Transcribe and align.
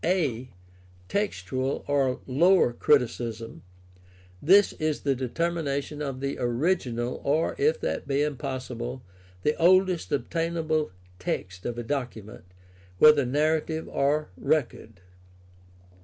a) 0.03 0.49
Textual 1.07 1.85
or 1.87 2.21
lower 2.25 2.73
criticism.— 2.73 3.61
This 4.51 4.73
is 4.79 5.01
the 5.01 5.13
determination 5.13 6.01
of 6.01 6.21
the 6.21 6.39
original, 6.39 7.21
or, 7.23 7.53
if 7.59 7.79
that 7.81 8.07
be 8.07 8.23
impossible, 8.23 9.03
the 9.43 9.55
oldest 9.57 10.11
obtainable 10.11 10.89
text 11.19 11.67
of 11.67 11.77
a 11.77 11.83
document, 11.83 12.45
whether 12.97 13.27
narrative 13.27 13.87
or 13.89 14.29
record. 14.37 15.01